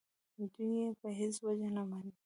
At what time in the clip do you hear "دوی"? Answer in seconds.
0.53-0.69